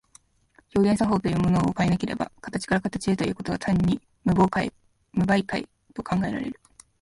[0.73, 4.65] 表現作用というものを考えなければ、形から形へということは単に無媒
[5.45, 6.59] 介と考えられる。